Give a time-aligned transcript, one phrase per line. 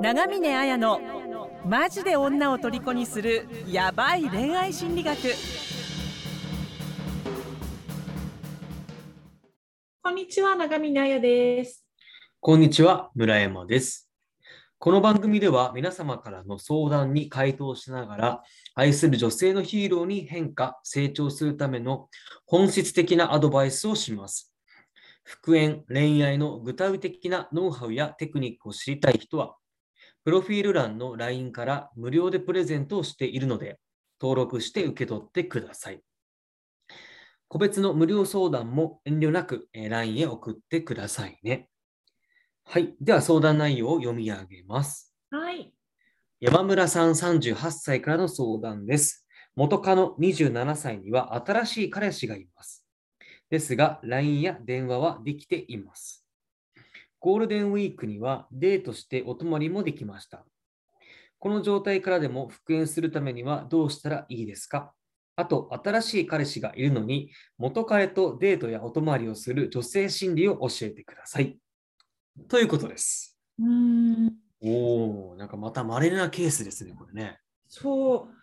[0.00, 0.98] 長峰綾の
[1.66, 5.18] マジで女を虜にするヤバい恋愛心理学。
[10.02, 11.86] こんにちは長峰綾です。
[12.40, 14.10] こんにちは村山です。
[14.78, 18.42] この番組では皆様からの相談に回答しながら
[18.74, 22.08] 愛する女性のヒーローに変化成長するための
[22.46, 24.50] 本質的なアドバイスをします。
[25.24, 29.56] 復縁、恋愛の具体的なノウハウやテクニックを知りたい人は、
[30.24, 33.78] プロフィール欄の LINE から無料でプレゼントをしているので、
[34.20, 36.00] 登録して受け取ってください。
[37.48, 41.68] 個別の無料相談も遠慮なく LINE へ送ってくださいね。
[42.64, 42.94] はい。
[43.00, 45.12] では相談内容を読み上げます。
[45.30, 45.72] はい。
[46.38, 49.26] 山村さん38歳からの相談です。
[49.56, 52.86] 元カノ27歳には新しい彼氏がいます。
[53.50, 56.19] ですが、LINE や電話はできています。
[57.20, 60.44] ゴールデンウィークにはデートしてお泊まりもできました。
[61.38, 64.92] この状態からでも復縁するためにはどうしたらいいですか？
[65.36, 71.58] あと、新しい彼氏がいるのに、元彼とデートやお泊まりをする女性心理を教えてください。
[72.48, 73.38] ということです。
[73.58, 74.32] うん
[74.62, 77.38] おお、なんかまた稀なケースですね、これね。
[77.68, 78.34] そう。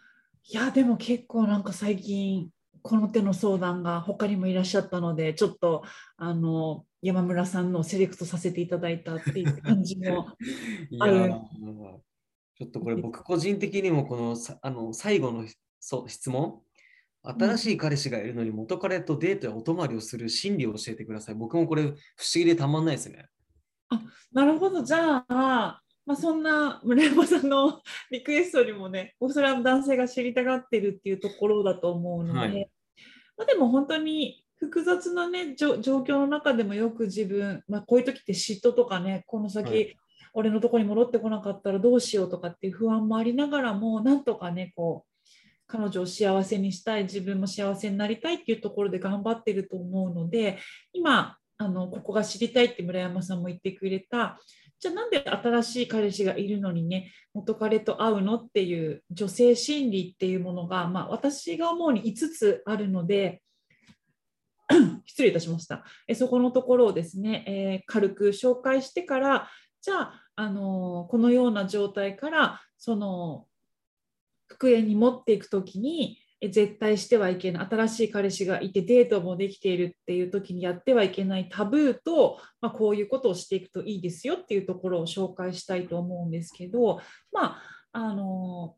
[0.49, 2.49] いや、でも結構なんか最近、
[2.81, 5.83] この手の相談が他にもいらっしゃったのでちょっと
[6.15, 10.27] あの山村さんのセレクトさせていただいたっていう感じも
[10.99, 11.33] ある
[12.55, 15.45] ちょっとこれ僕個人的にもこのあの最後の
[15.79, 16.61] そう質問
[17.21, 21.35] 新しい彼氏がいるのに元彼とデートやお泊まりをする心理を教えてください。
[21.35, 21.95] 僕もこれ不思
[22.35, 23.27] 議でたまんないですね。
[23.89, 24.01] あ
[24.31, 24.83] なるほど。
[24.83, 32.71] じゃあ、まあ、そんな村山さんの リクエストにもね、それは男性が知りたがってるっていうところだと思うので、はい、
[33.35, 39.95] まあ、でも本当に複雑なね状況の中でもよく自分、まあ、こういう時って嫉妬とかねこの先、はい、
[40.33, 45.17] 俺のとこに戻ってこなかったらどうしようとかっていう不安もありながらもなんとかねこう
[45.67, 50.57] 彼女を幸せにしたい自分も幸せになりたいっていうところで頑張ってると思うので
[50.93, 54.39] 今あのここが知りたいって村山さんも言ってくれた
[54.79, 63.41] じゃあなんで新しい彼氏がいるのにね元彼と会うのっていう女性心理っていうものが、まあ、私が思うに5つあるので
[65.05, 65.83] 失礼いたしました。
[66.07, 69.49] えそこのところをですね、えー、軽く紹介してから
[69.81, 73.45] じゃあ、あのー、このような状態からその
[74.47, 87.01] 復縁に持っていく時に絶対してはいけない新しい彼氏がいてデートもできているっていう時にやってはいけないタブーと、まあ、こういうことをしていくといいですよっていうところを紹介したいと思うんですけど
[87.31, 87.61] まあ
[87.91, 88.75] あの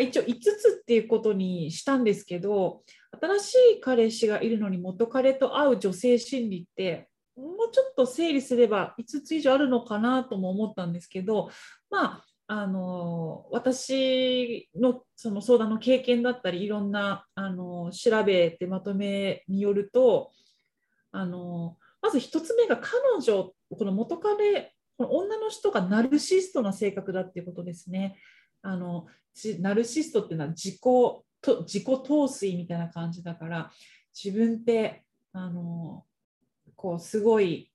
[0.00, 2.82] 一応5つっていうことにしたんですけど
[3.20, 11.50] 新しい彼氏がいるのに元彼と会う女性心理ってもうちょっと整理すれば5つ以上あるのかなとも思ったんですけど
[11.90, 20.30] まああの私のその相談の経験だったりいろんなあの調べてまとめによると
[21.10, 28.16] あのまず1つ目が彼女この元彼この女の人がナルシストな性格だっていうことですね。
[28.64, 29.06] あの
[29.60, 33.70] ナルシストっていうのは自己と自己陶酔みたいな感じだから
[34.14, 36.04] 自分ってあの
[36.74, 37.70] こうすごい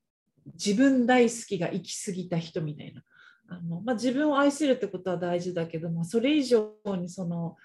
[0.53, 3.03] 自分大好きが行き過ぎた人みたいな。
[3.51, 7.55] あの、まあ、自分を愛するってことは大事だけどもそれ以上にその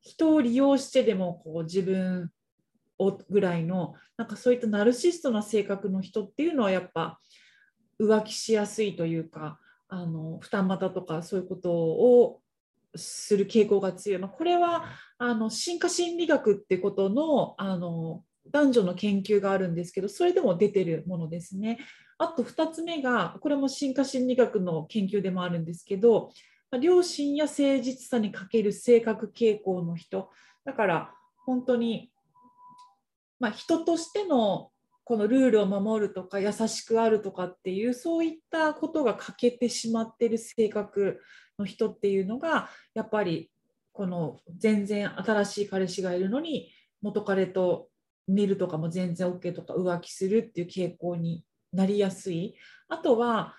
[0.00, 2.30] 人を利用してでもこう自分
[2.98, 7.20] をぐらいのなんかそういったナルシストな性格の人っていうのはやっぱ
[8.00, 12.40] 浮気しやすいというかあの二股とかそういうことを
[12.94, 14.84] する傾向が強い、まあ、これは
[15.18, 21.78] あの進化心理学ってことのあの男女の研究があるんですけどそれでも出てるものですね。
[22.18, 26.30] あと2つ目がこれも進化心理学の研究でもあるんですけど
[26.78, 30.28] 良心や誠実さに欠ける性格傾向の人
[30.64, 31.14] だから
[31.46, 32.12] 本当に、
[33.38, 34.70] まあ、人としての
[35.10, 41.20] このルールを守るとか優しくあるとかっていうそういったことが欠けてしまってる性格
[41.58, 43.50] の人っていうのがやっぱり
[43.90, 46.70] この全然新しい彼氏がいるのに
[47.02, 47.88] 元彼と
[48.28, 52.54] 寝るとかも全然 OK とか浮気するっていう傾向になりやすい。
[52.88, 53.56] あとは、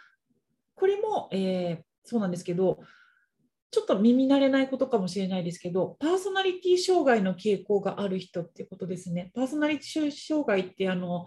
[0.75, 2.79] これも、えー、そうなんですけど、
[3.71, 9.31] ちょっと耳慣れないことかもしれないですけど、パーソナリティ障害の傾向がある人ってことですね。
[9.33, 11.25] パーソナリティ障害ってあの、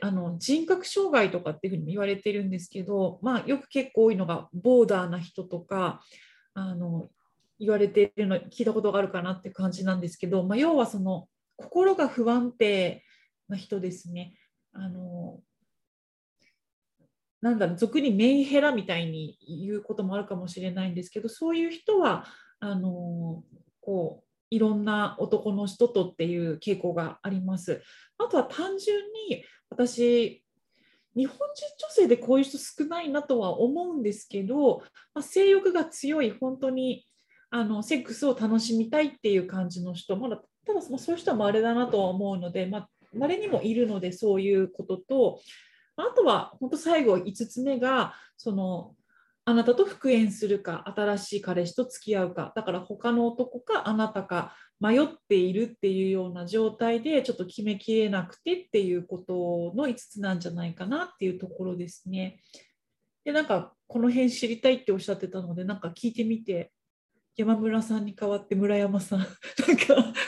[0.00, 6.00] あの人格障害とかっていうふうにも言われてるんですけど、まあ、よく結構多いのがボーダーな人とか
[6.54, 7.08] あの
[7.58, 13.04] 言われてるの聞いたことがあるかなって感じなんですけど、まあ、要はその心が不安定
[13.48, 14.34] な人ですね。
[14.72, 15.40] あの
[17.42, 22.24] なんだろう俗にメンヘラみたいに言うこともあるかもしれないんですけどそういう人は
[22.60, 23.42] あの
[23.80, 27.82] こういろんな男の人とっていう傾向があります。
[28.18, 30.44] あとは単純に私
[31.16, 34.78] 日本人女性でこういう人少ないなとは思うんですけど、
[35.14, 37.06] まあ、性欲が強い本当に
[37.50, 45.40] あのセックスを楽しみたいっていう感じの人まだただそういう人は稀だなとは思うので、まあ、稀にもいるのでそういうことと
[45.96, 48.94] あとは本当最後5つ目がその
[49.44, 62.40] あなたと復縁するか新しい彼氏と付き合うかだから他の男かあなたか迷っているっていうような状態でちょっと決めきれなくてっていうことの5つなんじゃないかなっていうところですね。
[63.24, 66.72] でなんかこの辺知りたいっておっしゃってたのでなんか聞いてみて
[67.36, 69.34] 山村さんに代わって村山さんなんか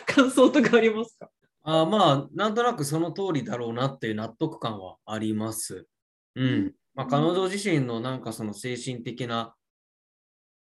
[0.07, 1.31] 感想とかありますか？
[1.65, 5.87] あまあなんとなくその通りだろうなっていう納得感はあります。
[6.37, 6.75] うん。
[6.95, 9.55] まあ、彼女自身のなんかその精神的な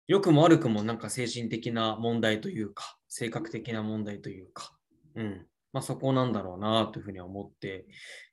[0.07, 4.71] 良くも悪くもなんか精神的な問題というか性格的な問題というか、
[5.15, 5.45] うん。
[5.73, 7.85] まあ、そこなんだろうなというふうには思って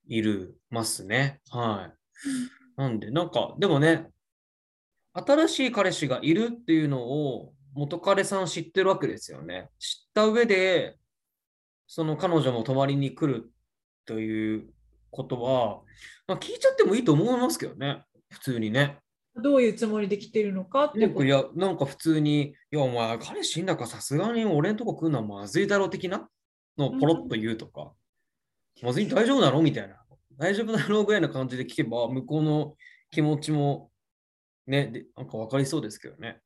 [0.07, 1.41] いるますね。
[1.51, 1.99] はい。
[2.77, 4.09] なんで、なんか、でもね、
[5.13, 9.69] 新しい彼氏がいるっていうのを元彼さん知ってるわけですよね。
[9.79, 10.97] 知った上で、
[11.89, 13.51] その彼女も泊まりに来る
[14.07, 14.71] という
[15.11, 15.81] ことは、
[16.29, 18.99] まあ、聞いちゃってもいいと思いますけどね、普通にね。
[19.43, 26.29] どういうつもりで来てるのかっていや、なんか普通に、いや、お前、彼死んだからさすがに俺んとこ来るのはまずいだろう的な
[26.77, 27.93] のをポロッと言うとか、
[28.83, 29.97] うん、まずい大丈夫だろみたいな。
[30.37, 32.77] 大丈夫だろうぐらいな感じで聞けば、向こうの
[33.11, 33.91] 気持ちも
[34.67, 36.41] ね、でなんか分かりそうですけどね。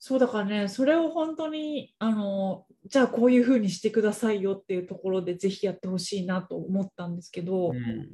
[0.00, 8.08] そうだからね、それを本当に、あの、じゃあこういうふうにしてくださいよっていうところで、ぜひやってほしいなと思ったんですけど、うん、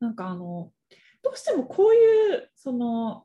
[0.00, 0.70] なんかあの、
[1.22, 3.24] どうしてもこういうその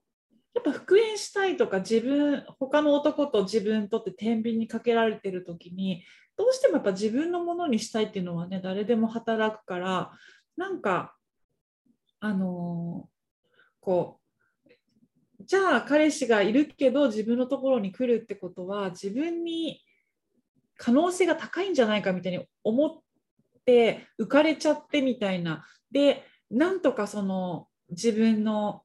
[0.55, 6.03] やっぱ復縁したいとか自分他の男と自分とって天秤にかけられてる時に
[6.37, 10.11] どうしてもやっぱ自分のものにしたいっていうのはね誰でも働くから
[10.57, 11.13] なんか
[12.21, 13.07] あの
[13.81, 14.19] こ
[14.67, 19.81] うじゃあ彼氏がいるけど自分のところに来るってことは自分に
[20.79, 22.91] 可能性が高いんじゃないかみたいに思っ
[23.65, 28.81] て浮かれちゃってみたいなでなんとかその自分の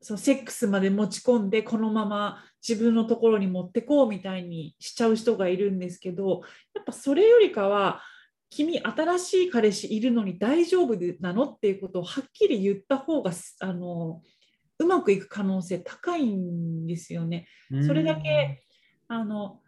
[0.00, 6.42] そのセックスまで持ち込んでこのまま自分のところに持ってこうみたいにしちゃう人がいるんですけど
[6.74, 8.02] やっぱそれよりかは
[8.48, 14.22] 君新しい彼氏いるのに大丈夫なのっていうことをはっきり言った方があの
[14.78, 17.48] うまくいく可能性高いんですよね。
[17.86, 18.62] それだけ
[19.08, 19.60] あの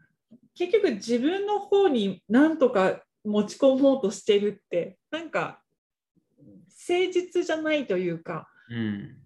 [0.58, 5.60] 結局自分の方になんとか持ち込もうとしてるってなんか
[6.88, 9.16] 誠実じゃないというかうん、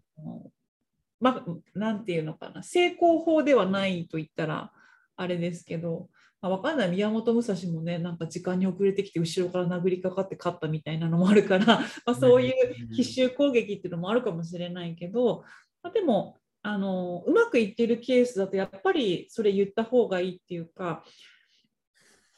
[1.21, 4.73] まあ、なんていうのかな成功法ではないと言ったら
[5.17, 6.09] あれですけど、
[6.43, 6.91] まあ、分かんない。
[6.91, 15.45] 宮本武蔵もねなんか時間に遅れてきて後ろから殴りかかって勝ったみたいなのもあるから、まあ、そういう奇襲攻撃っていうのもあるかもしれないけど、
[15.83, 21.05] まあ、でもあのうまくいってるケースだとやっぱりそれ言った方がいいっていうか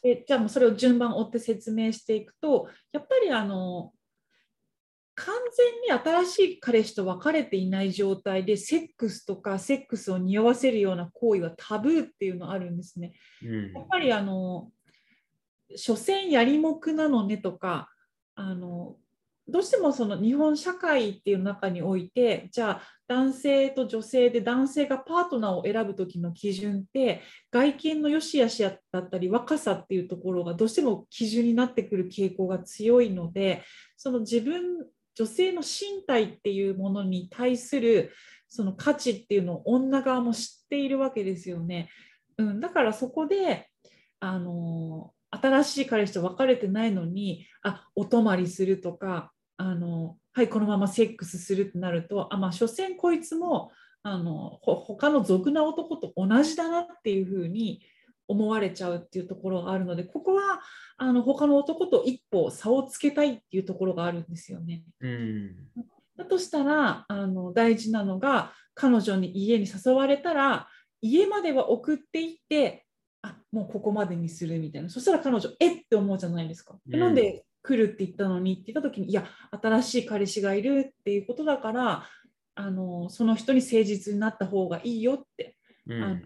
[0.03, 3.93] でじゃあもうそれを順番追って説明していくとやっぱりあの
[5.15, 5.35] 完
[5.88, 13.13] 全に新しい彼氏と別れていない状態でセックスとかセックスを匂わせるような行為はタブーっていうのあるんですね。
[13.43, 14.70] うん、やっぱりあの
[15.77, 17.91] 所詮やりもくなのねとか
[18.34, 18.96] あの
[19.46, 27.20] どうしてもその日本社会っていう中においてじゃあ男性と女性で男性がパートナーを選ぶ時の基準って
[27.51, 33.63] 外見の良し悪しだったり若さっていうところがどうしても基準になってくる傾向が強いので
[33.98, 38.13] その自分女性の身体っていうものに対する
[38.48, 41.89] その価値っていうのを女側も知っているわけですよね。
[42.39, 43.69] うん、だからそこで
[44.20, 53.70] あの新しい彼氏と別れてないのにあお泊まりするとかあのはいこのままセックスするってなるとあまあ所詮こいつも
[54.03, 57.81] あの他の俗な男と同じだなっていうふうに
[58.29, 60.60] 思われちゃうっていうところがあるのでここは
[60.96, 64.82] あの他の男と一歩差をつけたいっていうところがあるんですよね。
[65.00, 65.56] うん、
[66.17, 70.69] だとしたらあの大事なのが彼女に家に誘われたら
[71.00, 72.83] 家までは送っていってあ
[73.55, 74.89] もうここまでにするみたいな。
[74.89, 75.89] そしたら彼女えっ？
[75.89, 76.77] て思うじゃないですか。
[76.91, 78.55] うん、なんで来るって言ったのに？
[78.55, 79.25] って言った時にいや
[79.63, 82.05] 新しい彼氏がいるっていうことだから
[82.56, 85.56] あのその人に誠実になった方がいいよって、
[85.87, 86.20] うん、あの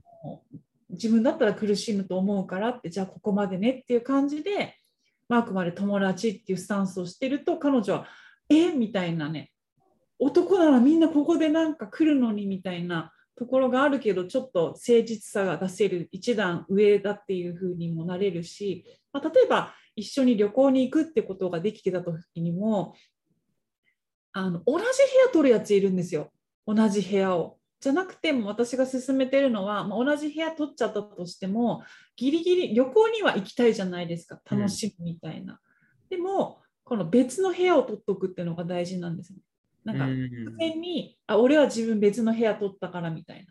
[0.90, 4.74] 自分だったら苦しむと思うからってじゃあここまでねっていう感じで、
[5.28, 8.06] まあ、あくまで友達っていうスタンスをしてると彼女は
[8.48, 8.72] え？
[8.72, 9.52] みたいなね。
[10.18, 22.94] 男ならみんなここでなんか来るのにみたいなところがあるけどちょっと誠実さが出せる一段上だっていうふうにもなれるし、まあ、例えば一緒に旅行に行くってことができてた時にも
[24.32, 24.88] あの同じ部
[25.26, 26.30] 屋取るやついるんですよ
[26.66, 27.56] 同じ部屋を。
[27.80, 31.84] じゃなくても私が勧めてるのは、まあ、同じ部屋取っちゃったとしても
[32.16, 35.52] ギリギリ旅行には行きたいじゃないですか楽しむみたいな。
[35.52, 39.38] うん、でもこの別の部屋を取っとくっていうのが大事なんですね。
[39.92, 43.46] なんか自然に、あ俺は自分別の部屋取ったからみたいな。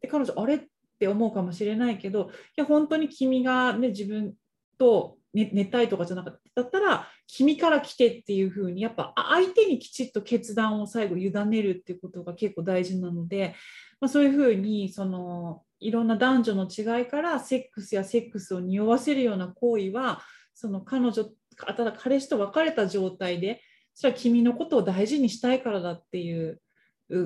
[0.00, 0.60] で彼女あれっ
[0.98, 4.34] て思うかもしれないけどいや本当に君が、ね、自分
[4.78, 13.54] と寝寝たいとかじゃなかっただったら君から来てっていう風にやっぱ相手にきちっと決断を最後委ねるっていうことが結構大事なので、
[14.00, 20.20] まあ、そういう風にそのいろんな男女の違いからセックスやセックスを匂わせるような行為は
[20.54, 21.24] その彼女
[21.56, 23.62] ただ彼氏と別れた状態で
[23.94, 26.60] それは君のことを大事にしたいからだっていう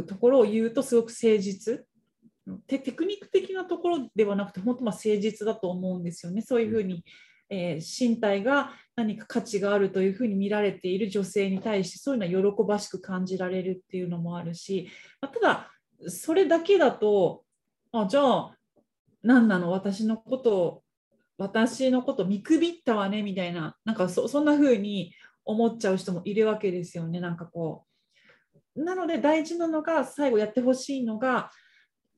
[0.07, 1.85] ところを言うとすごく誠実。
[2.67, 6.43] テクニック的なところではなくて本当ま誠実だと思うんですよね。
[6.43, 7.05] そういうふうに
[7.49, 14.89] えー、身体が何か価値があるというふうに見られている女性に対してそういうのは喜ばしく感じられるっていうのもあるし、
[15.21, 15.71] ま、ただ
[16.09, 17.45] それだけだと
[17.93, 18.57] あじゃあ
[19.23, 19.71] 何なの？
[19.71, 20.83] 私のことを
[21.39, 23.23] 私のこと見くびったわね？
[23.23, 25.13] みたいななんかそそんな風に
[25.47, 27.85] 思っちゃう人もいるわけですよねなんかこ
[28.75, 28.85] う。
[28.85, 31.51] なので大事なのが最後やってほしいのが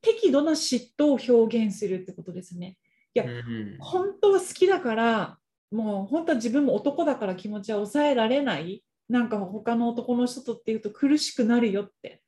[0.00, 2.78] 適度な嫉妬を表現するってことですね。
[3.14, 5.38] いや、うん、本当は好きだから
[5.70, 12.22] もう本当は自分も男だから気持ちは抑えられないなんか他の男の人とっていうと苦しくなるよって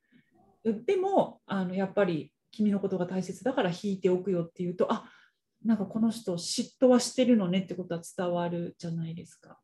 [0.63, 5.05] でもあのやっぱり君のことが大切だから引いておくよっていうとあ
[5.63, 9.59] なんかこの人嫉妬はしてるのねってことは伝わるじゃないですか。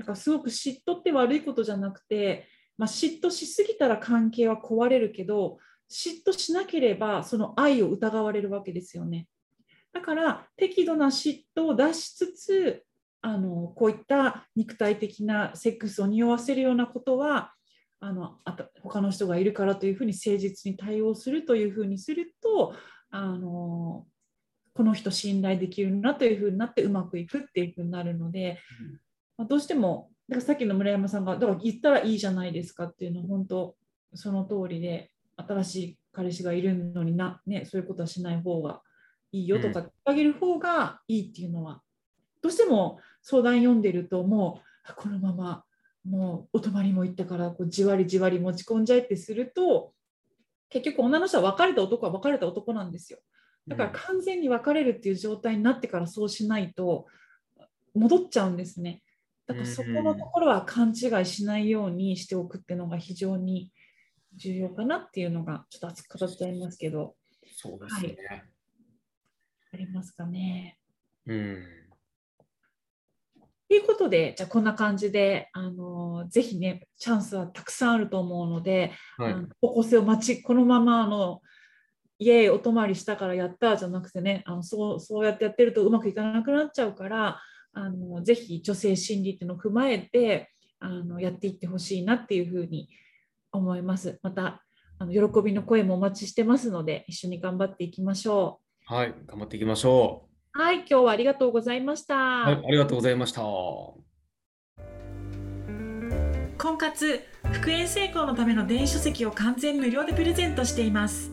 [0.00, 5.58] だからすごく嫉妬って悪いことじゃなくて、まあ、嫉妬しすぎたら関係は壊れるけど
[5.90, 9.26] 嫉妬しなければその愛を疑われるわけですよね。
[9.92, 12.84] だから適度な嫉妬を出しつつ
[13.20, 17.52] あのこういった肉体的なセックスを匂わせるようなことは
[17.98, 22.74] あのあと他の人がいるからというふうに誠実に対応するというふうにすると
[23.10, 24.06] あの
[24.72, 28.58] この人信頼できるなというふうになってうまくいくっていうふうになるので、
[29.40, 33.74] まあ、どうしてもだからさっきの村山さんがだから言ったらいいじゃないですかっていうのは本当
[34.12, 38.82] その通りで新しい彼氏がいるのにな、ね、そういうことはしない方が
[39.32, 41.80] いいよとかあげる方がいいっていうのは、
[42.42, 45.64] どうしても相談読んでるともうこのまま
[46.04, 49.94] もうお泊まりも行ったからこうじわりじわり持ち込んじゃえってすると
[50.68, 53.20] 結局女の人は別れた男は別れた男なんですよ。
[53.66, 57.06] だから完全に別れるっていう状態になってからそうしないと
[57.94, 59.02] 戻っちゃうんですね
[59.52, 63.72] だからそこのところは勘違いしないようにしておくっていうのが非常に
[64.36, 67.14] 重要かなっていうのがちょっと熱く語っちゃいますけど
[67.56, 68.44] そうですね、はい
[69.72, 70.78] ありますかね。
[71.26, 71.64] うん。
[73.68, 81.40] ということで、じゃあこんな感じで、あのぜひね、チャンスはたくさんあると思うので、はい、高校生を待ち、このままあの
[82.18, 87.40] 家お泊まりしたからやったじゃなくてね、あのそうそうやってやってるとうまくいかなくなっちゃうから、
[87.72, 90.50] あのぜひ女性心理っていうのを踏まえて
[90.80, 92.88] あのやっていってほしいなっていうふうに
[93.52, 94.18] 思います。
[94.22, 94.62] また
[94.98, 98.60] あの喜びの声もお待ちしてますので、一緒に頑張っていきましょ
[98.90, 98.94] う。
[98.94, 100.58] はい、頑張っていきましょう。
[100.60, 102.16] はい、今日はありがとうございました。
[102.16, 103.40] はい、ありがとうございました。
[106.58, 111.30] 婚活復縁成功のための電子書籍を完全無料でプレゼントしています。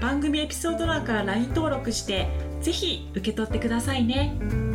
[0.00, 2.26] 番組エピソード欄から LINE 登録して、
[2.60, 4.65] ぜひ受け取ってくださいね。